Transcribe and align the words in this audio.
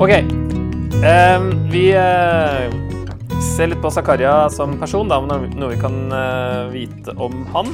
OK. 0.00 0.10
Um, 1.04 1.50
vi 1.68 1.90
uh, 1.92 2.72
ser 3.56 3.68
litt 3.68 3.82
på 3.84 3.90
Zakaria 3.92 4.46
som 4.48 4.78
person, 4.80 5.10
da, 5.10 5.18
noe 5.20 5.50
noe 5.52 5.74
vi 5.74 5.80
kan 5.80 5.96
uh, 6.08 6.70
vite 6.72 7.12
om 7.20 7.42
han. 7.52 7.68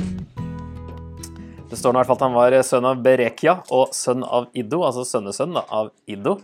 Det 1.71 1.79
står 1.79 1.95
nå 1.95 2.01
i 2.01 2.01
hvert 2.01 2.09
fall 2.11 2.19
at 2.19 2.25
han 2.27 2.35
var 2.35 2.57
sønn 2.67 2.89
av 2.91 3.05
Berekia 3.05 3.55
og 3.71 3.95
sønn 3.95 4.25
av 4.27 4.49
Iddo, 4.59 4.81
altså 4.89 5.05
sønnesønn 5.07 5.55
av 5.63 5.93
Iddo. 6.11 6.35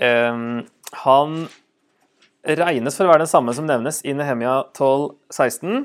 Um, 0.00 0.62
han 1.04 1.34
regnes 2.62 2.96
for 2.96 3.04
å 3.04 3.12
være 3.12 3.26
den 3.26 3.32
samme 3.34 3.52
som 3.56 3.68
nevnes 3.68 4.00
i 4.08 4.14
Nehemia 4.16 4.62
12,16. 4.72 5.84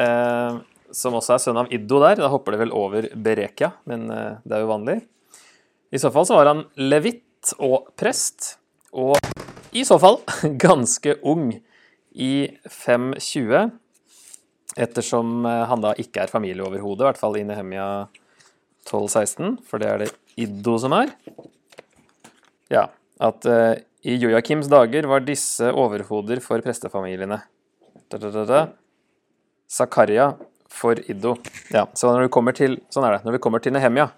Eh, 0.00 0.56
som 0.96 1.16
også 1.20 1.36
er 1.36 1.44
sønn 1.44 1.60
av 1.60 1.68
Iddo 1.72 2.00
der. 2.00 2.16
Da 2.20 2.32
hopper 2.32 2.56
det 2.56 2.62
vel 2.64 2.72
over 2.76 3.08
Berekia, 3.12 3.74
men 3.88 4.08
eh, 4.12 4.40
det 4.44 4.58
er 4.58 4.64
jo 4.64 4.72
vanlig. 4.72 4.96
I 5.96 6.00
så 6.00 6.10
fall 6.12 6.26
så 6.28 6.36
var 6.36 6.50
han 6.50 6.66
levitt 6.76 7.54
og 7.62 7.88
prest, 7.96 8.56
og 8.92 9.16
i 9.72 9.84
så 9.86 9.96
fall 10.00 10.20
ganske 10.66 11.16
ung 11.24 11.54
i 12.12 12.32
520, 12.68 13.70
ettersom 14.76 15.46
eh, 15.48 15.64
han 15.70 15.84
da 15.84 15.94
ikke 16.00 16.24
er 16.24 16.32
familieoverhode, 16.32 17.00
i 17.00 17.08
hvert 17.08 17.20
fall 17.20 17.38
i 17.40 17.46
Nehemia 17.48 17.88
12,16, 18.88 19.56
for 19.64 19.80
det 19.80 19.88
er 19.88 20.04
det 20.04 20.10
Iddo 20.36 20.76
som 20.82 20.92
er. 20.92 21.14
Ja, 22.68 22.88
at 23.22 23.46
uh, 23.48 23.72
i 24.04 24.18
Joakims 24.20 24.68
dager 24.68 25.08
var 25.08 25.24
disse 25.24 25.70
overhoder 25.72 26.42
for 26.44 26.60
prestefamiliene. 26.60 27.38
Da, 28.12 28.20
da, 28.20 28.44
da. 28.44 28.60
Zakaria 29.72 30.28
for 30.68 31.00
Iddo. 31.08 31.38
Ja, 31.72 31.86
så 31.96 32.12
når 32.12 32.26
vi 32.26 32.34
kommer 32.36 32.56
til, 32.58 32.76
sånn 32.92 33.08
er 33.08 33.16
det. 33.16 33.24
Når 33.24 33.38
vi 33.38 33.42
kommer 33.46 33.64
til 33.64 33.74
Nehemia, 33.74 34.10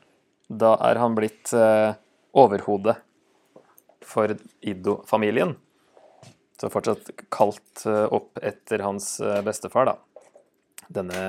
da 0.48 0.74
er 0.88 1.00
han 1.00 1.16
blitt 1.16 1.52
eh, 1.56 1.92
overhode 2.36 2.96
for 4.08 4.32
Iddo-familien. 4.64 5.54
Så 6.58 6.70
fortsatt 6.72 7.12
kalt 7.32 7.84
eh, 7.86 8.06
opp 8.08 8.40
etter 8.42 8.82
hans 8.86 9.18
eh, 9.20 9.40
bestefar, 9.46 9.92
da. 9.92 9.96
Denne 10.88 11.22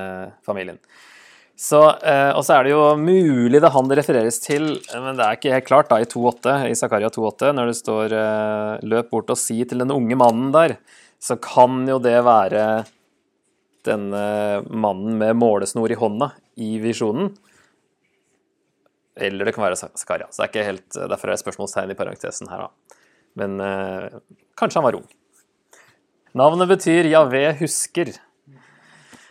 familien. 0.46 0.80
Så, 1.60 1.82
eh, 2.00 2.30
og 2.32 2.40
så 2.46 2.56
er 2.56 2.64
det 2.64 2.72
jo 2.72 2.84
mulig 2.96 3.60
det 3.60 3.68
han 3.74 3.92
refereres 3.92 4.40
til, 4.40 4.70
men 4.94 5.18
det 5.18 5.26
er 5.26 5.36
ikke 5.36 5.52
helt 5.52 5.68
klart 5.68 5.90
da 5.90 5.98
i 6.00 6.08
2.8, 6.08 6.54
i 6.70 6.78
Zakaria 6.78 7.10
2.8, 7.12 7.50
når 7.52 7.68
det 7.68 7.76
står 7.76 8.14
eh, 8.16 8.86
'løp 8.88 9.10
bort 9.12 9.34
og 9.34 9.36
si 9.38 9.58
til 9.68 9.84
den 9.84 9.92
unge 9.92 10.16
mannen 10.16 10.48
der', 10.54 10.78
så 11.20 11.36
kan 11.36 11.84
jo 11.84 11.98
det 12.00 12.16
være 12.24 12.64
denne 13.84 14.24
mannen 14.72 15.20
med 15.20 15.36
målesnor 15.36 15.92
i 15.92 16.00
hånda 16.00 16.30
i 16.64 16.78
visjonen. 16.80 17.34
Eller 19.16 19.48
det 19.48 19.54
kan 19.56 19.64
være 19.64 19.78
Zakaria. 19.78 20.28
Så 20.30 20.42
det 20.42 20.46
er 20.46 20.52
ikke 20.52 20.68
helt, 20.68 20.88
derfor 20.94 21.28
er 21.28 21.34
det 21.34 21.42
spørsmålstegn 21.42 21.92
i 21.92 21.98
parentesen 21.98 22.50
her, 22.50 22.66
da. 22.66 22.98
Men 23.40 23.60
eh, 23.62 24.18
kanskje 24.58 24.80
han 24.80 24.86
var 24.86 24.98
ung. 24.98 25.06
Navnet 26.36 26.70
betyr 26.70 27.08
'Javé 27.10 27.44
husker'. 27.58 28.18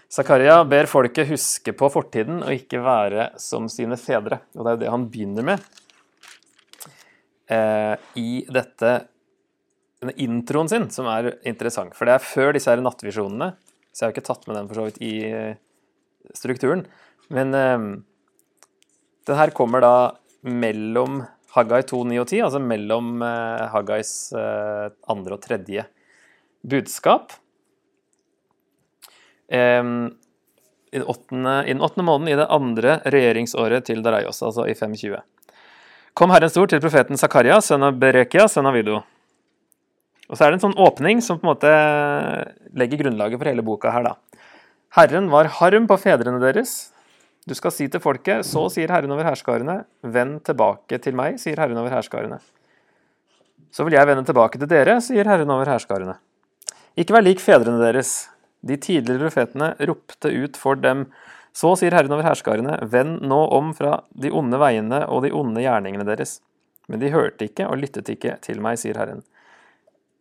Zakaria 0.09 0.63
ber 0.65 0.89
folket 0.89 1.29
huske 1.29 1.71
på 1.77 1.87
fortiden 1.93 2.41
og 2.41 2.51
ikke 2.55 2.81
være 2.81 3.29
som 3.39 3.69
sine 3.69 3.97
fedre. 3.99 4.41
Og 4.57 4.65
det 4.65 4.71
er 4.71 4.75
jo 4.75 4.81
det 4.81 4.93
han 4.95 5.05
begynner 5.13 5.45
med 5.51 5.67
eh, 7.53 7.95
i 8.17 8.31
dette 8.49 8.93
introen 10.17 10.69
sin, 10.71 10.89
som 10.89 11.07
er 11.11 11.35
interessant. 11.47 11.93
For 11.95 12.09
det 12.09 12.17
er 12.17 12.25
før 12.25 12.55
disse 12.55 12.71
her 12.71 12.81
nattvisjonene, 12.81 13.51
så 13.93 14.05
jeg 14.05 14.09
har 14.09 14.15
ikke 14.15 14.27
tatt 14.31 14.47
med 14.47 14.57
den 14.57 14.69
for 14.69 14.79
så 14.79 14.87
vidt 14.87 15.01
i 15.03 15.13
eh, 15.29 15.59
strukturen. 16.37 16.85
Men 17.29 17.53
eh, 17.53 17.87
den 19.29 19.37
her 19.39 19.53
kommer 19.55 19.83
da 19.83 19.93
mellom 20.41 21.21
Haggai 21.53 21.81
2, 21.85 22.03
9 22.11 22.19
og 22.21 22.27
10, 22.29 22.41
altså 22.45 22.61
mellom 22.61 23.23
eh, 23.25 23.65
Haggais 23.73 24.11
eh, 24.37 24.89
andre 25.09 25.37
og 25.37 25.43
tredje 25.45 25.85
budskap. 26.69 27.33
I 29.49 30.99
åttende, 31.01 31.53
I 31.65 31.73
den 31.73 31.81
åttende 31.81 32.05
måneden 32.05 32.29
i 32.29 32.37
det 32.37 32.45
andre 32.53 32.99
regjeringsåret 33.09 33.87
til 33.87 34.03
Daraios, 34.05 34.43
altså 34.45 34.67
i 34.69 34.75
520. 34.77 35.23
Kom 36.13 36.33
Herrens 36.33 36.57
ord 36.59 36.69
til 36.69 36.81
profeten 36.83 37.17
Zakaria, 37.17 37.57
sønn 37.63 37.87
av 37.87 37.97
Berekia, 37.97 38.45
sønn 38.51 38.69
av 38.69 38.77
Vido. 38.77 38.99
Og 40.29 40.37
så 40.37 40.45
er 40.45 40.51
det 40.51 40.59
en 40.59 40.65
sånn 40.67 40.77
åpning 40.77 41.23
som 41.25 41.39
på 41.39 41.47
en 41.47 41.51
måte 41.53 41.73
legger 42.77 43.01
grunnlaget 43.01 43.41
for 43.41 43.49
hele 43.49 43.65
boka 43.65 43.93
her, 43.93 44.05
da. 44.05 44.45
Herren 44.97 45.29
var 45.33 45.49
harm 45.59 45.87
på 45.89 45.97
fedrene 46.01 46.41
deres. 46.41 46.91
Du 47.47 47.55
skal 47.55 47.73
si 47.73 47.87
til 47.91 48.01
folket, 48.03 48.43
så 48.45 48.65
sier 48.71 48.91
Herren 48.91 49.13
over 49.15 49.27
herskarene, 49.27 49.83
vend 50.03 50.41
tilbake 50.47 50.99
til 51.01 51.15
meg, 51.17 51.39
sier 51.41 51.59
Herren 51.59 51.79
over 51.79 51.93
herskarene. 51.93 52.39
Så 53.71 53.85
vil 53.85 53.95
jeg 53.95 54.09
vende 54.09 54.25
tilbake 54.27 54.59
til 54.59 54.69
dere, 54.69 54.97
sier 55.03 55.27
Herren 55.29 55.51
over 55.53 55.69
herskarene. 55.69 56.17
Ikke 56.99 57.15
vær 57.15 57.25
lik 57.25 57.41
fedrene 57.41 57.79
deres. 57.81 58.27
De 58.65 58.75
tidligere 58.75 59.23
profetene 59.23 59.71
ropte 59.87 60.31
ut 60.33 60.57
for 60.59 60.79
dem, 60.79 61.07
så 61.55 61.73
sier 61.79 61.95
Herren 61.95 62.13
over 62.13 62.27
herskarene, 62.27 62.75
vend 62.91 63.23
nå 63.25 63.39
om 63.55 63.71
fra 63.77 64.01
de 64.11 64.31
onde 64.35 64.59
veiene 64.59 65.05
og 65.07 65.23
de 65.25 65.31
onde 65.35 65.63
gjerningene 65.63 66.07
deres. 66.07 66.39
Men 66.89 67.01
de 67.01 67.13
hørte 67.13 67.45
ikke 67.45 67.69
og 67.69 67.79
lyttet 67.79 68.09
ikke 68.11 68.35
til 68.43 68.61
meg, 68.63 68.81
sier 68.81 68.97
Herren. 68.99 69.23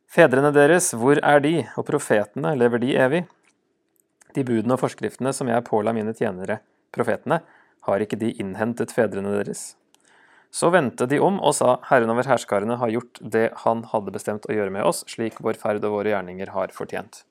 Fedrene 0.09 0.53
deres, 0.55 0.93
hvor 0.97 1.21
er 1.21 1.43
de, 1.45 1.55
og 1.77 1.85
profetene, 1.89 2.55
lever 2.57 2.81
de 2.81 2.95
evig? 2.97 3.23
De 4.37 4.45
budene 4.45 4.77
og 4.77 4.81
forskriftene 4.81 5.35
som 5.37 5.49
jeg 5.51 5.67
påla 5.67 5.93
mine 5.97 6.15
tjenere, 6.17 6.61
profetene, 6.95 7.43
har 7.89 8.05
ikke 8.05 8.19
de 8.21 8.33
innhentet 8.41 8.93
fedrene 8.95 9.33
deres? 9.39 9.73
Så 10.51 10.71
vendte 10.73 11.07
de 11.09 11.19
om 11.21 11.37
og 11.45 11.53
sa, 11.57 11.77
Herren 11.91 12.11
over 12.13 12.27
herskarene 12.29 12.79
har 12.81 12.93
gjort 12.93 13.21
det 13.21 13.49
han 13.65 13.85
hadde 13.91 14.15
bestemt 14.15 14.49
å 14.49 14.55
gjøre 14.57 14.73
med 14.73 14.87
oss, 14.89 15.03
slik 15.11 15.37
vår 15.45 15.61
ferd 15.61 15.85
og 15.85 15.99
våre 15.99 16.15
gjerninger 16.15 16.55
har 16.55 16.73
fortjent. 16.77 17.23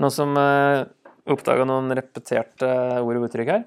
Noen 0.00 0.14
som 0.14 0.36
eh, 0.38 0.84
oppdaga 1.30 1.66
noen 1.68 1.90
repeterte 1.98 2.68
ord 3.02 3.18
og 3.18 3.26
uttrykk 3.28 3.52
her? 3.52 3.64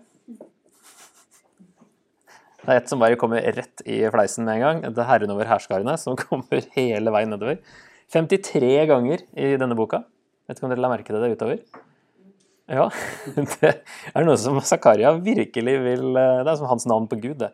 Det 2.66 2.74
er 2.74 2.80
et 2.80 2.90
som 2.90 3.02
bare 3.02 3.18
kommer 3.22 3.44
rett 3.54 3.84
i 3.86 4.00
fleisen 4.10 4.48
med 4.48 4.56
en 4.56 4.64
gang. 4.64 4.80
Det 4.88 5.04
er 5.04 5.10
Herren 5.12 5.36
over 5.36 5.52
herskarene, 5.52 6.00
som 6.02 6.18
kommer 6.24 6.66
hele 6.78 7.14
veien 7.14 7.36
nedover. 7.36 7.60
53 8.16 8.72
ganger 8.90 9.22
i 9.38 9.52
denne 9.60 9.78
boka. 9.78 10.02
Vet 10.48 10.58
ikke 10.58 10.68
om 10.68 10.74
dere 10.74 10.82
la 10.82 10.94
merke 10.94 11.12
til 11.12 11.22
det 11.22 11.36
utover? 11.36 11.85
Ja. 12.72 12.90
Det 13.36 13.72
er 14.14 14.26
noe 14.26 14.38
som 14.42 14.58
Zakaria 14.66 15.14
virkelig 15.22 15.76
vil 15.84 16.18
eh, 16.18 16.42
Det 16.42 16.50
er 16.50 16.58
som 16.58 16.70
hans 16.72 16.88
navn 16.90 17.08
på 17.12 17.20
Gud, 17.22 17.38
det. 17.44 17.52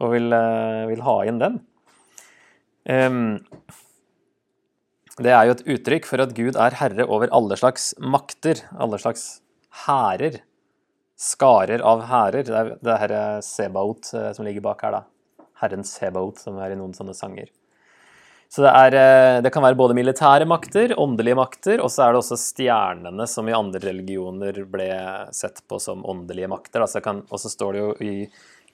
Og 0.00 0.14
vil, 0.14 0.32
eh, 0.34 0.88
vil 0.90 1.04
ha 1.06 1.16
inn 1.28 1.42
den. 1.42 1.60
Det 5.20 5.32
er 5.36 5.46
jo 5.46 5.52
et 5.52 5.66
uttrykk 5.74 6.06
for 6.08 6.22
at 6.24 6.32
Gud 6.36 6.56
er 6.56 6.78
herre 6.80 7.04
over 7.04 7.28
alle 7.36 7.58
slags 7.60 7.90
makter, 8.00 8.62
alle 8.72 8.98
slags 9.02 9.42
hærer. 9.84 10.40
Skarer 11.20 11.84
av 11.84 12.06
hærer. 12.08 12.46
Det 12.48 12.56
er 12.56 12.70
det 12.80 12.98
herre 13.02 13.22
Sebaot 13.44 14.08
eh, 14.16 14.30
som 14.36 14.46
ligger 14.48 14.64
bak 14.64 14.80
her, 14.86 14.96
da. 14.96 15.46
Herren 15.60 15.84
Sebaot, 15.84 16.40
som 16.40 16.56
er 16.56 16.72
i 16.72 16.78
noen 16.80 16.96
sånne 16.96 17.12
sanger. 17.16 17.50
Så 18.50 18.64
det, 18.64 18.70
er, 18.74 18.94
eh, 18.98 19.36
det 19.44 19.52
kan 19.54 19.62
være 19.62 19.78
både 19.78 19.94
militære 19.94 20.46
makter, 20.50 20.96
åndelige 20.98 21.38
makter, 21.38 21.82
og 21.84 21.90
så 21.94 22.02
er 22.02 22.14
det 22.14 22.22
også 22.24 22.38
stjernene 22.40 23.26
som 23.30 23.46
i 23.46 23.54
andre 23.54 23.78
religioner 23.84 24.58
ble 24.66 24.88
sett 25.36 25.62
på 25.70 25.78
som 25.78 26.02
åndelige 26.02 26.50
makter. 26.50 26.82
Og 26.82 27.38
så 27.38 27.52
står 27.52 27.76
det 27.76 27.84
jo 27.84 27.92
i, 28.02 28.14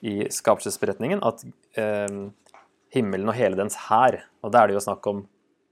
i 0.01 0.15
skapelsesberetningen 0.33 1.21
at 1.29 1.45
eh, 1.77 2.17
himmelen 2.95 3.29
og 3.29 3.37
hele 3.37 3.59
dens 3.59 3.77
hær, 3.85 4.17
og 4.41 4.53
da 4.53 4.63
er 4.63 4.71
det 4.71 4.79
jo 4.79 4.83
snakk 4.87 5.05
om 5.13 5.21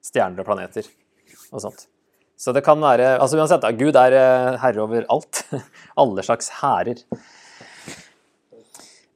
stjerner 0.06 0.44
og 0.44 0.52
planeter 0.52 0.86
og 1.50 1.66
sånt. 1.66 1.88
Så 2.38 2.52
det 2.52 2.66
kan 2.66 2.82
være 2.84 3.16
Altså 3.16 3.40
uansett, 3.40 3.64
da, 3.64 3.72
Gud 3.74 3.96
er 3.98 4.20
eh, 4.20 4.60
herre 4.62 4.86
over 4.86 5.10
alt. 5.10 5.46
Alle 6.02 6.26
slags 6.28 6.52
hærer. 6.60 7.02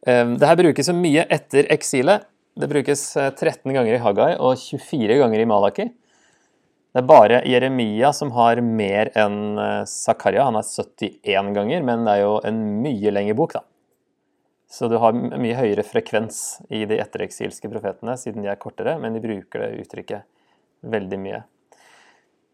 Um, 0.08 0.38
det 0.40 0.48
her 0.48 0.58
brukes 0.58 0.88
jo 0.90 0.96
mye 0.96 1.26
etter 1.30 1.68
eksilet. 1.70 2.26
Det 2.60 2.68
brukes 2.68 3.14
13 3.14 3.72
eh, 3.72 3.74
ganger 3.74 3.96
i 3.96 4.04
Haggai 4.04 4.34
og 4.36 4.58
24 4.60 5.16
ganger 5.22 5.40
i 5.40 5.48
Malaki. 5.48 5.86
Det 6.90 7.00
er 7.00 7.06
bare 7.08 7.44
Jeremia 7.48 8.10
som 8.16 8.34
har 8.36 8.60
mer 8.66 9.12
enn 9.16 9.56
eh, 9.56 9.86
Zakaria. 9.88 10.44
Han 10.50 10.60
er 10.60 10.68
71 10.68 11.54
ganger, 11.56 11.86
men 11.88 12.04
det 12.04 12.18
er 12.18 12.26
jo 12.26 12.34
en 12.50 12.60
mye 12.84 13.14
lengre 13.16 13.38
bok, 13.40 13.56
da. 13.56 13.64
Så 14.70 14.90
du 14.92 14.98
har 15.02 15.16
mye 15.16 15.56
høyere 15.56 15.86
frekvens 15.88 16.60
i 16.70 16.84
de 16.90 17.00
ettereksilske 17.00 17.72
profetene, 17.72 18.18
siden 18.20 18.44
de 18.44 18.52
er 18.52 18.60
kortere, 18.60 19.00
men 19.02 19.16
de 19.16 19.24
bruker 19.24 19.64
det 19.64 19.86
uttrykket 19.86 20.28
veldig 20.92 21.20
mye. 21.24 21.42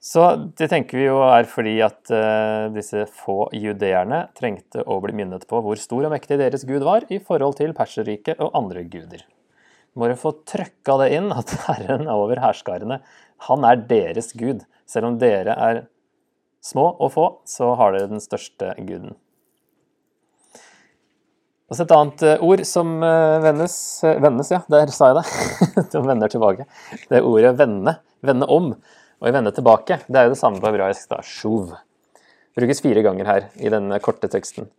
Så 0.05 0.23
det 0.55 0.69
tenker 0.71 1.01
vi 1.01 1.07
jo 1.09 1.17
er 1.25 1.49
fordi 1.49 1.79
at 1.83 2.13
uh, 2.13 2.71
disse 2.71 3.07
få 3.09 3.49
judeerne 3.57 4.27
trengte 4.37 4.85
å 4.85 5.01
bli 5.03 5.17
minnet 5.17 5.47
på 5.49 5.59
hvor 5.65 5.81
stor 5.81 6.05
og 6.05 6.13
mektig 6.13 6.37
deres 6.39 6.63
gud 6.69 6.85
var 6.85 7.09
i 7.09 7.17
forhold 7.17 7.57
til 7.59 7.73
Perserriket 7.75 8.37
og 8.37 8.53
andre 8.61 8.85
guder. 8.85 9.25
Bare 9.95 10.17
få 10.19 10.33
trøkka 10.47 10.97
det 11.03 11.11
inn 11.15 11.29
at 11.31 11.53
Herren 11.67 12.07
er 12.07 12.15
over 12.15 12.41
herskarene. 12.43 12.99
Han 13.47 13.67
er 13.67 13.83
deres 13.87 14.33
gud. 14.35 14.65
Selv 14.85 15.09
om 15.09 15.19
dere 15.21 15.55
er 15.55 15.85
små 16.65 16.89
og 16.99 17.13
få, 17.13 17.27
så 17.47 17.71
har 17.79 17.95
dere 17.95 18.11
den 18.11 18.23
største 18.23 18.73
guden. 18.81 19.15
Og 21.65 21.77
så 21.77 21.85
et 21.85 21.93
annet 21.95 22.21
eh, 22.27 22.43
ord 22.45 22.61
som 22.69 22.91
eh, 23.01 23.39
vendes 23.41 23.75
eh, 24.05 24.19
Vendes, 24.21 24.51
ja, 24.53 24.59
der 24.69 24.91
sa 24.93 25.09
jeg 25.09 25.17
det. 25.17 25.25
som 25.95 26.05
vender 26.05 26.29
tilbake. 26.29 26.67
Det 27.09 27.17
er 27.17 27.25
ordet 27.25 27.55
'vende'. 27.57 27.95
Vende 28.21 28.45
om. 28.45 28.75
Og 29.21 29.29
i 29.29 29.33
'vende 29.33 29.53
tilbake' 29.55 30.03
det 30.05 30.19
er 30.19 30.27
jo 30.27 30.35
det 30.35 30.41
samme 30.41 30.61
på 30.61 30.69
hebraisk. 30.69 31.09
da, 31.09 31.23
shuv. 31.25 31.73
Brukes 32.55 32.81
fire 32.85 33.01
ganger 33.01 33.25
her 33.25 33.49
i 33.57 33.71
denne 33.73 33.99
korte 33.99 34.29
teksten. 34.29 34.69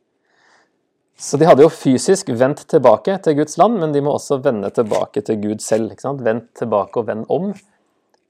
Så 1.17 1.39
de 1.41 1.47
hadde 1.49 1.65
jo 1.65 1.73
fysisk 1.73 2.29
vendt 2.37 2.67
tilbake 2.69 3.15
til 3.25 3.39
Guds 3.39 3.57
land, 3.57 3.79
men 3.81 3.95
de 3.95 4.03
må 4.05 4.13
også 4.13 4.37
vende 4.45 4.69
tilbake 4.77 5.23
til 5.25 5.39
Gud 5.41 5.65
selv. 5.65 5.89
ikke 5.93 6.05
sant? 6.05 6.25
Vend 6.25 6.51
tilbake 6.59 7.01
og 7.01 7.09
vend 7.09 7.25
om. 7.33 7.55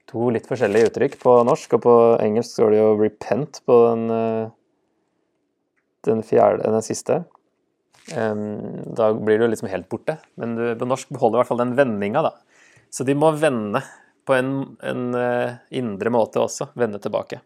To 0.07 0.29
litt 0.31 0.47
forskjellige 0.47 0.93
uttrykk 0.93 1.17
på 1.19 1.33
norsk, 1.43 1.75
og 1.75 1.83
på 1.83 1.95
engelsk 2.23 2.53
står 2.55 2.71
det 2.71 2.79
jo 2.79 2.93
'repent' 2.95 3.59
på 3.67 3.75
den, 3.89 4.05
den, 6.07 6.23
fjerde, 6.23 6.63
den 6.63 6.85
siste. 6.85 7.25
Da 8.07 9.11
blir 9.11 9.39
du 9.39 9.47
liksom 9.51 9.67
helt 9.67 9.89
borte. 9.91 10.15
Men 10.39 10.55
du, 10.55 10.63
på 10.79 10.87
norsk 10.87 11.11
beholder 11.11 11.35
i 11.35 11.39
hvert 11.41 11.51
fall 11.51 11.63
den 11.65 11.75
vendinga, 11.75 12.23
da. 12.23 12.31
Så 12.89 13.03
de 13.03 13.17
må 13.19 13.33
vende 13.35 13.83
på 14.27 14.35
en, 14.35 14.77
en 14.83 15.11
uh, 15.15 15.59
indre 15.75 16.11
måte 16.13 16.39
også. 16.39 16.71
Vende 16.79 16.99
tilbake. 17.03 17.41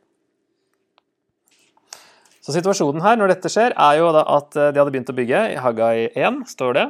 Så 2.42 2.56
situasjonen 2.56 3.04
her 3.06 3.20
når 3.20 3.36
dette 3.36 3.52
skjer, 3.54 3.76
er 3.78 4.00
jo 4.00 4.10
at 4.18 4.58
eh, 4.58 4.72
de 4.74 4.82
hadde 4.82 4.94
begynt 4.94 5.14
å 5.14 5.18
bygge. 5.18 5.42
I 5.54 5.62
Haggai 5.62 6.10
1 6.18 6.42
står 6.50 6.78
det, 6.78 6.88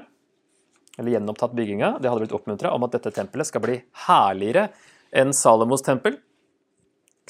eller 0.97 1.15
gjenopptatt 1.17 1.55
bygginga. 1.57 1.97
De 1.99 2.07
hadde 2.07 2.23
blitt 2.23 2.35
oppmuntra 2.35 2.71
om 2.75 2.87
at 2.87 2.95
dette 2.95 3.11
tempelet 3.15 3.49
skal 3.49 3.63
bli 3.63 3.77
herligere 4.07 4.69
enn 5.11 5.35
Salomos 5.35 5.83
tempel. 5.83 6.17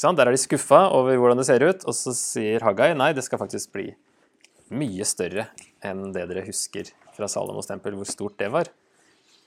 Der 0.02 0.26
er 0.26 0.34
de 0.34 0.40
skuffa 0.40 0.86
over 0.96 1.18
hvordan 1.20 1.42
det 1.42 1.48
ser 1.50 1.66
ut, 1.66 1.84
og 1.86 1.94
så 1.98 2.14
sier 2.18 2.64
Haggai 2.66 2.94
nei, 2.98 3.12
det 3.14 3.26
skal 3.26 3.42
faktisk 3.42 3.74
bli 3.76 3.90
mye 4.72 5.06
større 5.06 5.50
enn 5.84 6.14
det 6.16 6.24
dere 6.30 6.46
husker 6.46 6.90
fra 7.16 7.28
Salomos 7.30 7.70
tempel, 7.70 7.98
hvor 7.98 8.10
stort 8.10 8.38
det 8.40 8.50
var. 8.54 8.70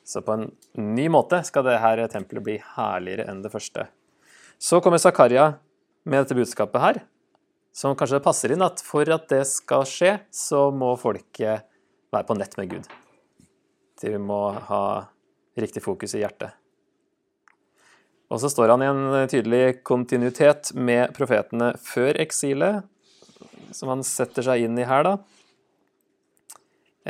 Så 0.05 0.20
på 0.20 0.35
en 0.37 0.50
ny 0.77 1.06
måte 1.09 1.41
skal 1.49 1.65
dette 1.67 2.11
tempelet 2.12 2.44
bli 2.44 2.59
herligere 2.75 3.27
enn 3.31 3.41
det 3.43 3.53
første. 3.55 3.87
Så 4.61 4.82
kommer 4.85 5.00
Zakaria 5.00 5.55
med 6.05 6.20
dette 6.20 6.37
budskapet 6.37 6.82
her, 6.82 7.00
som 7.75 7.97
kanskje 7.99 8.23
passer 8.23 8.55
inn 8.55 8.62
at 8.62 8.82
for 8.87 9.09
at 9.11 9.26
det 9.32 9.43
skal 9.50 9.82
skje, 9.88 10.17
så 10.31 10.69
må 10.71 10.93
folket 11.00 11.67
være 12.15 12.29
på 12.29 12.37
nett 12.38 12.55
med 12.61 12.71
Gud. 12.71 12.87
De 14.03 14.12
må 14.23 14.43
ha 14.69 14.85
riktig 15.59 15.82
fokus 15.82 16.15
i 16.15 16.23
hjertet. 16.23 16.55
Og 18.32 18.41
så 18.43 18.50
står 18.50 18.73
han 18.73 18.82
i 18.82 18.88
en 18.88 19.29
tydelig 19.31 19.82
kontinuitet 19.87 20.73
med 20.75 21.12
profetene 21.17 21.73
før 21.82 22.19
eksilet, 22.23 22.87
som 23.75 23.91
han 23.91 24.06
setter 24.06 24.47
seg 24.47 24.65
inn 24.65 24.79
i 24.79 24.87
her, 24.87 25.05
da, 25.06 25.19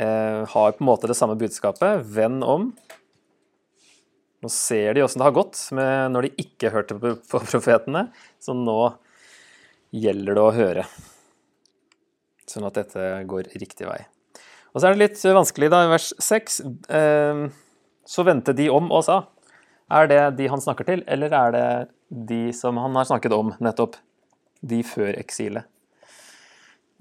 eh, 0.01 0.41
har 0.49 0.75
på 0.75 0.81
en 0.81 0.89
måte 0.89 1.07
det 1.07 1.17
samme 1.17 1.37
budskapet. 1.37 2.01
Venn 2.03 2.41
om. 2.43 2.71
Nå 4.41 4.49
ser 4.49 4.93
de 4.93 5.05
åssen 5.05 5.21
det 5.21 5.29
har 5.29 5.33
gått 5.33 5.57
når 5.73 6.27
de 6.27 6.43
ikke 6.43 6.73
hørte 6.73 6.97
på 6.99 7.41
profetene, 7.53 8.09
så 8.41 8.53
nå 8.53 8.95
gjelder 9.95 10.37
det 10.37 10.43
å 10.43 10.55
høre. 10.55 10.85
Sånn 12.49 12.67
at 12.67 12.77
dette 12.77 13.05
går 13.29 13.49
riktig 13.55 13.87
vei. 13.87 14.01
Og 14.73 14.81
så 14.81 14.89
er 14.89 14.95
det 14.95 15.05
litt 15.05 15.21
vanskelig, 15.23 15.69
da, 15.71 15.85
i 15.85 15.93
vers 15.93 16.09
6. 16.21 16.59
Eh, 16.99 17.45
så 18.05 18.25
vendte 18.27 18.55
de 18.57 18.67
om 18.73 18.91
og 18.91 19.05
sa. 19.07 19.21
Er 19.95 20.09
det 20.09 20.19
de 20.39 20.49
han 20.51 20.61
snakker 20.61 20.87
til, 20.87 21.05
eller 21.07 21.33
er 21.37 21.55
det 21.55 21.69
de 22.09 22.41
som 22.55 22.77
han 22.81 22.97
har 22.97 23.07
snakket 23.07 23.35
om, 23.37 23.53
nettopp? 23.63 23.97
De 24.65 24.81
før 24.87 25.13
eksilet? 25.19 25.67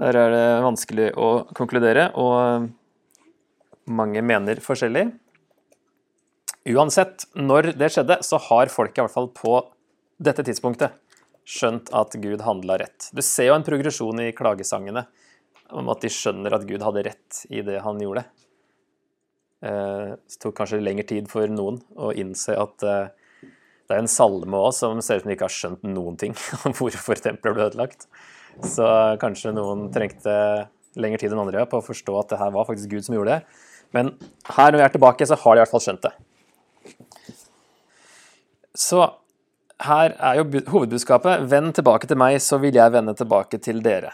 Der 0.02 0.16
er 0.18 0.32
det 0.32 0.46
vanskelig 0.64 1.12
å 1.16 1.28
konkludere, 1.54 2.08
og 2.18 2.70
mange 3.86 4.22
mener 4.26 4.62
forskjellig. 4.62 5.06
Uansett, 6.74 7.26
når 7.36 7.74
det 7.78 7.92
skjedde, 7.94 8.18
så 8.26 8.40
har 8.48 8.72
folket 8.72 9.00
i 9.00 9.04
hvert 9.04 9.14
fall 9.14 9.30
på 9.36 9.58
dette 10.24 10.44
tidspunktet 10.46 10.94
skjønt 11.44 11.90
at 11.94 12.16
Gud 12.22 12.42
handla 12.44 12.78
rett. 12.80 13.10
Du 13.12 13.22
ser 13.24 13.50
jo 13.50 13.58
en 13.58 13.66
progresjon 13.66 14.22
i 14.24 14.32
klagesangene 14.36 15.04
om 15.74 15.90
at 15.92 16.04
de 16.04 16.12
skjønner 16.12 16.56
at 16.56 16.64
Gud 16.68 16.84
hadde 16.84 17.04
rett 17.06 17.44
i 17.52 17.62
det 17.64 17.80
han 17.84 18.00
gjorde. 18.00 18.24
Eh, 19.64 20.14
det 20.16 20.40
tok 20.40 20.56
kanskje 20.58 20.82
lengre 20.82 21.06
tid 21.08 21.28
for 21.32 21.48
noen 21.52 21.80
å 21.96 22.12
innse 22.16 22.56
at 22.60 22.84
eh, 22.84 23.12
det 23.84 23.96
er 23.96 24.00
en 24.00 24.08
salme 24.10 24.60
òg 24.60 24.72
som 24.76 25.00
ser 25.04 25.20
ut 25.20 25.24
som 25.24 25.30
de 25.30 25.36
ikke 25.36 25.48
har 25.48 25.56
skjønt 25.56 25.84
noen 25.88 26.16
ting 26.20 26.36
om 26.64 26.76
hvorfor 26.76 27.20
tempelet 27.20 27.56
ble 27.56 27.68
ødelagt. 27.68 28.08
Så 28.64 28.86
kanskje 29.20 29.54
noen 29.56 29.88
trengte 29.92 30.34
lengre 31.00 31.20
tid 31.20 31.34
enn 31.34 31.42
andre 31.42 31.64
på 31.68 31.80
å 31.80 31.84
forstå 31.84 32.16
at 32.20 32.32
det 32.32 32.40
her 32.40 32.52
var 32.54 32.68
faktisk 32.68 32.92
Gud 32.92 33.06
som 33.06 33.16
gjorde 33.16 33.36
det. 33.36 33.62
Men 33.94 34.14
her 34.56 34.70
når 34.70 34.80
vi 34.80 34.84
er 34.86 34.94
tilbake, 34.94 35.26
så 35.26 35.38
har 35.38 35.54
de 35.54 35.60
i 35.60 35.64
hvert 35.64 35.74
fall 35.74 35.84
skjønt 35.84 36.06
det. 36.06 36.14
Så 38.74 39.02
her 39.82 40.14
er 40.18 40.38
jo 40.38 40.44
hovedbudskapet 40.70 41.48
'Vend 41.50 41.74
tilbake 41.74 42.06
til 42.06 42.16
meg, 42.16 42.40
så 42.40 42.58
vil 42.58 42.74
jeg 42.74 42.92
vende 42.92 43.14
tilbake 43.14 43.58
til 43.58 43.82
dere'. 43.82 44.12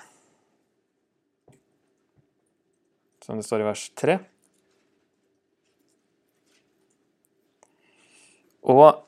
Som 3.22 3.36
det 3.36 3.44
står 3.44 3.60
i 3.60 3.68
vers 3.68 3.90
3. 3.96 4.18
Og 8.64 9.02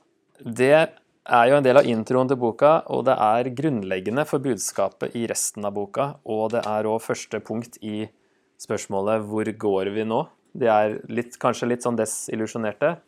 det 0.44 0.74
er 1.24 1.48
jo 1.48 1.56
en 1.56 1.64
del 1.64 1.76
av 1.76 1.86
introen 1.86 2.28
til 2.28 2.36
boka, 2.36 2.82
og 2.86 3.04
det 3.04 3.16
er 3.16 3.54
grunnleggende 3.54 4.26
for 4.26 4.38
budskapet 4.38 5.16
i 5.16 5.26
resten 5.26 5.64
av 5.64 5.74
boka. 5.74 6.16
Og 6.24 6.50
det 6.52 6.66
er 6.66 6.84
òg 6.84 7.00
første 7.00 7.40
punkt 7.40 7.78
i 7.82 8.08
spørsmålet 8.58 9.24
'Hvor 9.24 9.58
går 9.58 9.94
vi 9.94 10.04
nå?' 10.04 10.28
De 10.54 10.66
er 10.66 11.00
litt, 11.08 11.38
kanskje 11.38 11.68
litt 11.68 11.82
sånn 11.82 11.96
desillusjonerte 11.96 12.98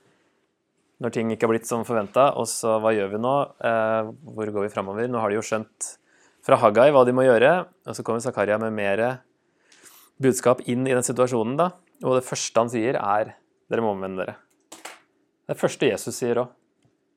når 1.03 1.15
ting 1.15 1.31
ikke 1.33 1.47
har 1.49 1.55
blitt 1.55 1.69
som 1.69 1.85
forventa. 1.87 2.31
Og 2.39 2.49
så 2.51 2.79
hva 2.83 2.95
gjør 2.95 3.15
vi 3.15 3.23
nå? 3.23 3.35
Eh, 3.71 4.11
hvor 4.37 4.53
går 4.57 4.67
vi 4.67 4.73
framover? 4.73 5.09
Nå 5.11 5.23
har 5.23 5.33
de 5.33 5.39
jo 5.39 5.45
skjønt 5.47 5.95
fra 6.45 6.59
Haggai 6.61 6.91
hva 6.93 7.05
de 7.09 7.15
må 7.17 7.25
gjøre, 7.25 7.53
og 7.89 7.97
så 7.97 8.05
kommer 8.05 8.23
Zakaria 8.23 8.59
med 8.61 8.75
mer 8.77 9.05
budskap 10.23 10.61
inn 10.69 10.85
i 10.87 10.93
den 10.93 11.07
situasjonen. 11.07 11.57
da. 11.59 11.71
Og 12.05 12.19
det 12.19 12.27
første 12.27 12.61
han 12.61 12.71
sier, 12.71 12.99
er 13.01 13.35
'Dere 13.71 13.81
må 13.81 13.95
omvende 13.95 14.25
dere'. 14.25 14.37
Det 15.49 15.57
første 15.57 15.89
Jesus 15.89 16.15
sier 16.17 16.37
òg. 16.37 16.53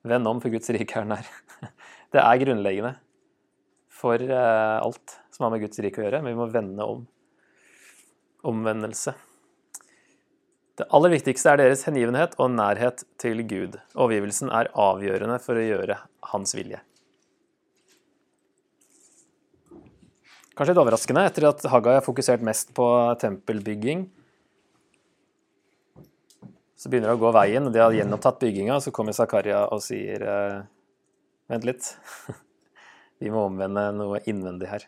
Vend 0.07 0.27
om, 0.27 0.39
for 0.39 0.49
Guds 0.49 0.69
rike 0.69 0.95
er 0.95 1.05
nær. 1.05 1.27
Det 2.13 2.21
er 2.23 2.39
grunnleggende 2.39 2.95
for 3.91 4.21
eh, 4.21 4.77
alt 4.79 5.17
som 5.33 5.45
har 5.45 5.51
med 5.51 5.65
Guds 5.65 5.79
rike 5.83 5.99
å 5.99 6.05
gjøre, 6.05 6.21
men 6.21 6.33
vi 6.33 6.39
må 6.39 6.47
vende 6.53 6.85
om. 6.85 7.05
Omvendelse. 8.47 9.13
Det 10.77 10.85
aller 10.93 11.15
viktigste 11.15 11.53
er 11.53 11.61
deres 11.61 11.85
hengivenhet 11.87 12.35
og 12.37 12.51
nærhet 12.53 13.01
til 13.21 13.41
Gud. 13.49 13.79
Overgivelsen 13.97 14.51
er 14.53 14.69
avgjørende 14.77 15.39
for 15.41 15.57
å 15.57 15.65
gjøre 15.65 15.97
hans 16.33 16.53
vilje. 16.53 16.83
Kanskje 20.57 20.73
litt 20.73 20.81
overraskende 20.81 21.25
etter 21.29 21.49
at 21.49 21.65
Haggai 21.69 21.97
har 21.99 22.05
fokusert 22.05 22.45
mest 22.45 22.73
på 22.77 22.85
tempelbygging 23.21 24.07
så 26.77 26.91
begynner 26.91 27.09
det 27.09 27.17
å 27.17 27.23
gå 27.23 27.31
veien, 27.33 27.65
og 27.65 27.73
de 27.73 27.81
har 27.81 27.95
gjenopptatt 27.95 28.37
bygginga. 28.41 28.77
Så 28.83 28.93
kommer 28.93 29.15
Zakaria 29.17 29.63
og 29.73 29.81
sier 29.81 30.21
eh, 30.21 30.59
Vent 31.49 31.65
litt. 31.65 31.87
Vi 33.23 33.31
må 33.33 33.47
omvende 33.47 33.87
noe 33.95 34.19
innvendig 34.29 34.69
her. 34.69 34.85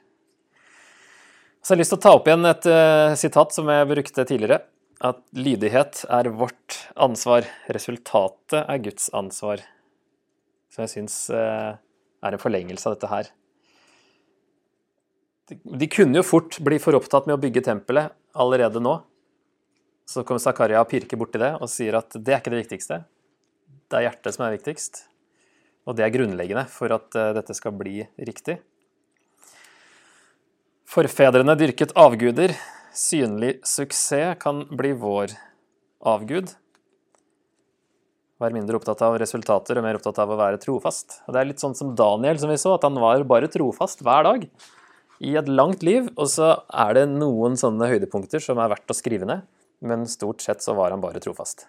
Så 1.63 1.73
jeg 1.73 1.77
har 1.77 1.79
lyst 1.81 1.93
til 1.95 1.99
å 1.99 2.03
ta 2.03 2.11
opp 2.15 2.27
igjen 2.29 2.47
et 2.47 2.65
uh, 2.69 3.15
sitat 3.19 3.55
som 3.55 3.67
jeg 3.71 3.87
brukte 3.89 4.23
tidligere. 4.27 4.59
At 4.99 5.21
lydighet 5.31 6.03
er 6.11 6.27
vårt 6.35 6.75
ansvar. 6.99 7.47
Resultatet 7.71 8.65
er 8.65 8.81
Guds 8.83 9.07
ansvar. 9.15 9.63
Som 10.69 10.83
jeg 10.83 10.91
syns 10.91 11.21
uh, 11.31 11.77
er 12.19 12.35
en 12.35 12.41
forlengelse 12.41 12.89
av 12.89 12.97
dette 12.97 13.11
her. 13.11 13.29
De 15.49 15.87
kunne 15.89 16.19
jo 16.19 16.25
fort 16.25 16.59
bli 16.61 16.77
for 16.83 16.97
opptatt 16.97 17.29
med 17.29 17.37
å 17.37 17.41
bygge 17.41 17.63
tempelet 17.65 18.11
allerede 18.37 18.81
nå. 18.83 18.99
Så 20.09 20.25
kommer 20.25 20.41
Zakaria 20.43 20.81
og 20.83 20.89
pirker 20.91 21.19
borti 21.21 21.41
det 21.41 21.53
og 21.57 21.69
sier 21.71 21.97
at 21.97 22.13
det 22.17 22.33
er 22.33 22.41
ikke 22.41 22.53
det 22.53 22.63
viktigste. 22.63 22.99
Det 23.89 23.97
er 23.97 24.09
hjertet 24.09 24.35
som 24.35 24.45
er 24.45 24.55
viktigst. 24.57 25.03
Og 25.89 25.95
det 25.97 26.05
er 26.05 26.13
grunnleggende 26.13 26.65
for 26.69 26.91
at 26.93 27.15
eh, 27.17 27.31
dette 27.37 27.55
skal 27.57 27.73
bli 27.77 28.03
riktig. 28.27 28.59
Forfedrene 30.89 31.55
dyrket 31.57 31.95
avguder. 31.97 32.53
Synlig 32.95 33.59
suksess 33.67 34.39
kan 34.41 34.63
bli 34.71 34.95
vår 34.97 35.35
avgud. 36.07 36.55
Være 38.39 38.55
mindre 38.55 38.79
opptatt 38.79 39.01
av 39.03 39.17
resultater 39.19 39.77
og 39.77 39.85
mer 39.85 39.99
opptatt 39.99 40.19
av 40.23 40.31
å 40.31 40.39
være 40.39 40.61
trofast. 40.63 41.21
Og 41.27 41.35
Det 41.35 41.41
er 41.41 41.49
litt 41.51 41.63
sånn 41.63 41.75
som 41.75 41.93
Daniel, 41.95 42.39
som 42.39 42.49
vi 42.49 42.57
så, 42.57 42.77
at 42.77 42.87
han 42.87 42.97
var 42.99 43.23
bare 43.27 43.51
trofast 43.51 44.01
hver 44.05 44.25
dag 44.29 44.49
i 45.19 45.35
et 45.35 45.51
langt 45.51 45.83
liv. 45.83 46.07
Og 46.15 46.31
så 46.31 46.53
er 46.71 46.95
det 46.95 47.09
noen 47.11 47.59
sånne 47.59 47.91
høydepunkter 47.91 48.43
som 48.43 48.61
er 48.63 48.71
verdt 48.71 48.93
å 48.93 48.97
skrive 48.97 49.27
ned 49.27 49.47
men 49.79 50.07
stort 50.07 50.41
sett 50.41 50.63
så 50.63 50.73
var 50.73 50.91
han 50.91 51.01
bare 51.01 51.21
trofast. 51.23 51.67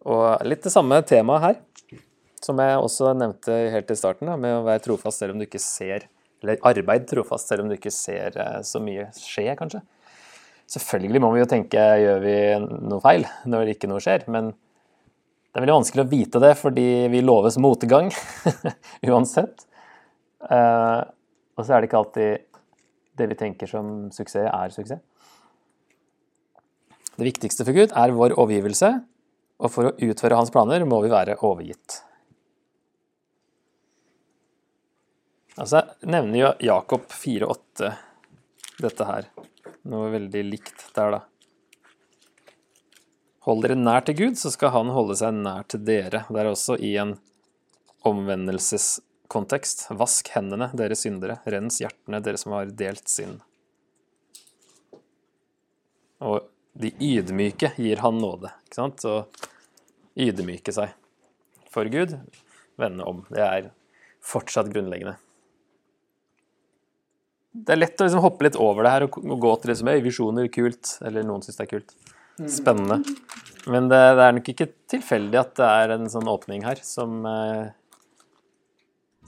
Og 0.00 0.40
litt 0.46 0.64
det 0.64 0.72
samme 0.72 1.00
temaet 1.06 1.44
her, 1.44 1.58
som 2.40 2.60
jeg 2.62 2.80
også 2.80 3.12
nevnte 3.18 3.56
helt 3.74 3.90
i 3.92 3.98
starten, 3.98 4.30
med 4.40 4.56
å 4.56 4.64
være 4.66 4.82
trofast 4.86 5.20
selv 5.20 5.34
om 5.34 5.40
du 5.40 5.46
ikke 5.46 5.62
ser 5.62 6.08
Eller 6.40 6.60
arbeid 6.66 7.06
trofast 7.08 7.50
selv 7.50 7.64
om 7.64 7.70
du 7.70 7.76
ikke 7.76 7.92
ser 7.92 8.36
eh, 8.40 8.60
så 8.66 8.80
mye 8.82 9.08
skje, 9.16 9.50
kanskje. 9.58 9.82
Selvfølgelig 10.70 11.22
må 11.24 11.32
vi 11.34 11.42
jo 11.42 11.48
tenke 11.50 11.82
gjør 12.00 12.20
vi 12.22 12.36
noe 12.86 13.02
feil 13.02 13.24
når 13.50 13.72
ikke 13.72 13.90
noe 13.90 14.02
skjer, 14.02 14.28
men 14.30 14.52
det 15.50 15.58
er 15.58 15.64
veldig 15.64 15.80
vanskelig 15.80 16.04
å 16.04 16.10
vite 16.12 16.42
det 16.42 16.52
fordi 16.60 16.86
vi 17.10 17.24
loves 17.24 17.58
motgang 17.58 18.12
uansett. 19.10 19.66
Uh, 20.46 21.02
og 21.58 21.66
så 21.66 21.74
er 21.74 21.82
det 21.82 21.90
ikke 21.90 21.98
alltid 22.00 22.46
det 23.18 23.26
vi 23.32 23.38
tenker 23.40 23.68
som 23.68 23.88
suksess, 24.14 24.46
er 24.46 24.74
suksess. 24.74 25.02
Det 27.18 27.26
viktigste 27.26 27.66
for 27.66 27.76
Gud 27.76 27.90
er 27.92 28.14
vår 28.16 28.36
overgivelse, 28.38 28.92
og 29.60 29.74
for 29.74 29.90
å 29.90 29.96
utføre 30.06 30.38
hans 30.38 30.54
planer 30.54 30.86
må 30.88 31.02
vi 31.04 31.10
være 31.12 31.36
overgitt. 31.44 31.98
Altså, 35.58 35.80
jeg 35.82 36.10
nevner 36.12 36.38
jo 36.38 36.50
Jakob 36.62 37.08
4,8 37.10 37.90
dette 38.80 39.06
her. 39.08 39.26
Noe 39.90 40.10
veldig 40.12 40.42
likt 40.46 40.84
der, 40.94 41.16
da. 41.16 41.20
Hold 43.48 43.64
dere 43.64 43.76
nær 43.78 44.04
til 44.06 44.18
Gud, 44.18 44.38
så 44.38 44.52
skal 44.52 44.74
han 44.76 44.92
holde 44.94 45.16
seg 45.18 45.34
nær 45.34 45.64
til 45.70 45.82
dere. 45.84 46.22
Det 46.28 46.42
er 46.42 46.50
også 46.50 46.76
i 46.78 46.92
en 47.00 47.16
omvendelseskontekst. 48.06 49.88
Vask 49.98 50.30
hendene, 50.36 50.70
dere 50.76 50.98
syndere. 50.98 51.40
Rens 51.48 51.80
hjertene, 51.82 52.20
dere 52.24 52.40
som 52.40 52.54
har 52.54 52.70
delt 52.76 53.10
synd. 53.10 53.40
Og 56.20 56.44
de 56.78 56.92
ydmyke 57.00 57.72
gir 57.80 58.04
han 58.04 58.20
nåde. 58.22 58.52
ikke 58.68 58.78
sant? 58.78 59.02
Så 59.02 59.24
ydmyke 60.20 60.74
seg 60.76 60.94
for 61.70 61.88
Gud, 61.90 62.14
vende 62.78 63.08
om. 63.08 63.24
Det 63.32 63.42
er 63.42 63.72
fortsatt 64.20 64.70
grunnleggende 64.70 65.16
det 67.50 67.74
er 67.74 67.80
lett 67.80 68.00
å 68.00 68.06
liksom 68.06 68.22
hoppe 68.22 68.46
litt 68.46 68.58
over 68.60 68.86
det 68.86 68.92
her 68.94 69.04
og 69.08 69.18
gå 69.42 69.52
til 69.58 69.72
det 69.72 69.78
som 69.80 69.90
er 69.90 70.04
visjoner, 70.04 70.46
kult. 70.54 70.94
Eller 71.06 71.26
noen 71.26 71.42
syns 71.42 71.58
det 71.58 71.66
er 71.66 71.72
kult. 71.72 71.94
Spennende. 72.50 73.00
Men 73.68 73.90
det, 73.90 73.98
det, 74.16 74.24
er 74.24 74.36
nok 74.36 74.50
ikke 74.52 74.70
tilfeldig 74.90 75.40
at 75.40 75.56
det 75.58 75.70
er 75.82 75.94
en 75.96 76.08
sånn 76.12 76.30
åpning 76.30 76.64
her 76.64 76.80
som, 76.86 77.18
eh, 77.28 77.72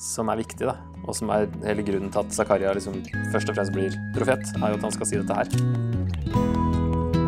som 0.00 0.30
er 0.32 0.40
viktig, 0.40 0.64
da. 0.70 0.78
Og 1.02 1.18
som 1.18 1.32
er 1.34 1.50
hele 1.66 1.84
grunnen 1.86 2.14
til 2.14 2.22
at 2.22 2.36
Zakaria 2.36 2.72
liksom 2.78 3.02
først 3.34 3.50
og 3.50 3.58
fremst 3.58 3.74
blir 3.74 3.98
profet, 4.16 4.54
er 4.62 4.70
jo 4.70 4.78
at 4.78 4.86
han 4.86 4.96
skal 4.96 5.10
si 5.10 5.18
dette 5.18 5.42
her. 5.42 5.50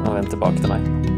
Og 0.04 0.14
vend 0.14 0.32
tilbake 0.32 0.62
til 0.62 0.72
meg. 0.72 1.13